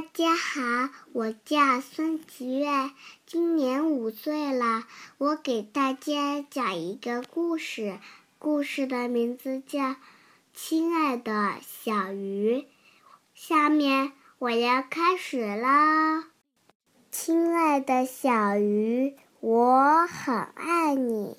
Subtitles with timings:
[0.00, 2.90] 大家好，我叫孙吉月，
[3.26, 4.84] 今年五岁了。
[5.18, 7.98] 我给大家讲一个故事，
[8.38, 9.78] 故事的名字叫
[10.54, 12.60] 《亲爱的小鱼》。
[13.34, 16.24] 下面我要开始啦。
[17.10, 21.36] 亲爱的小鱼，我很爱你。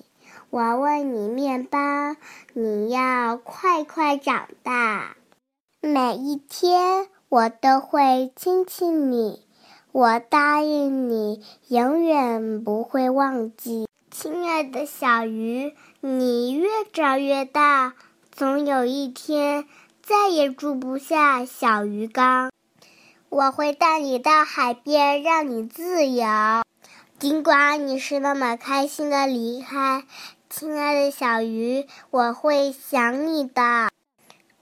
[0.50, 2.14] 我喂你面包，
[2.52, 5.16] 你要快快长大。
[5.80, 7.08] 每一天。
[7.32, 9.40] 我都会亲亲你，
[9.90, 13.88] 我答应你，永远不会忘记。
[14.10, 17.94] 亲爱的小鱼，你越长越大，
[18.30, 19.64] 总有一天
[20.02, 22.50] 再也住不下小鱼缸。
[23.30, 26.26] 我会带你到海边，让你自由。
[27.18, 30.04] 尽管你是那么开心的离开，
[30.50, 33.88] 亲爱的小鱼，我会想你的。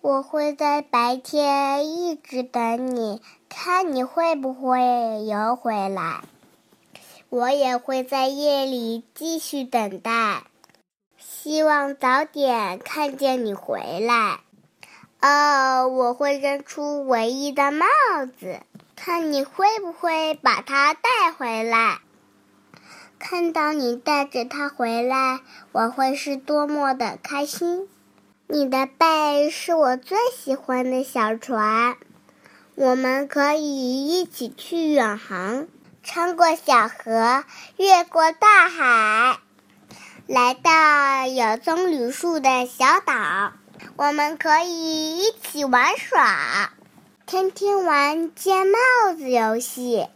[0.02, 6.22] 我会在白天一直等你，看你会不会游回来。
[7.28, 10.44] 我也会在夜里继续等待，
[11.18, 14.40] 希望早点看见你回来。
[15.20, 17.84] 哦，我会扔出唯一的帽
[18.38, 18.60] 子，
[18.96, 21.98] 看你会不会把它带回来。
[23.18, 25.40] 看到你带着它回来，
[25.72, 27.86] 我会是多么的开心。
[28.52, 31.96] 你的背是我最喜欢的小船，
[32.74, 35.68] 我们可以一起去远航，
[36.02, 37.44] 穿过小河，
[37.76, 39.38] 越过大海，
[40.26, 43.52] 来到有棕榈树的小岛。
[43.94, 46.72] 我们可以一起玩耍，
[47.26, 50.08] 天天玩接帽子游戏。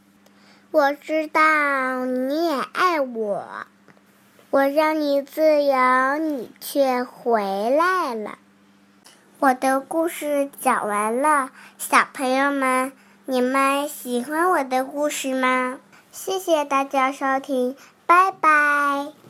[0.72, 3.46] 我知道你也爱我。
[4.54, 8.38] 我让你自由，你却回来了。
[9.40, 12.92] 我的故事讲完了，小朋友们，
[13.24, 15.80] 你们喜欢我的故事吗？
[16.12, 17.74] 谢谢大家收听，
[18.06, 19.23] 拜拜。